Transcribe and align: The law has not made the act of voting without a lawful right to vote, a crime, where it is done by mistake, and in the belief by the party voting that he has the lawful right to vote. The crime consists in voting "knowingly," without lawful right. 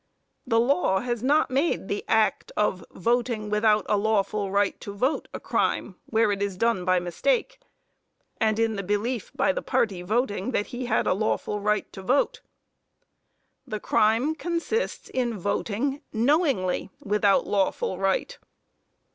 The 0.47 0.59
law 0.59 1.01
has 1.01 1.21
not 1.21 1.51
made 1.51 1.87
the 1.87 2.03
act 2.07 2.51
of 2.57 2.83
voting 2.89 3.51
without 3.51 3.85
a 3.87 3.97
lawful 3.97 4.49
right 4.49 4.81
to 4.81 4.93
vote, 4.95 5.27
a 5.31 5.39
crime, 5.39 5.95
where 6.07 6.31
it 6.31 6.41
is 6.41 6.57
done 6.57 6.85
by 6.85 6.99
mistake, 6.99 7.59
and 8.37 8.57
in 8.57 8.77
the 8.77 8.81
belief 8.81 9.31
by 9.35 9.51
the 9.51 9.61
party 9.61 10.01
voting 10.01 10.53
that 10.53 10.65
he 10.65 10.87
has 10.87 11.03
the 11.03 11.13
lawful 11.13 11.59
right 11.59 11.93
to 11.93 12.01
vote. 12.01 12.41
The 13.67 13.79
crime 13.79 14.33
consists 14.33 15.07
in 15.09 15.37
voting 15.37 16.01
"knowingly," 16.11 16.89
without 17.01 17.45
lawful 17.45 17.99
right. 17.99 18.39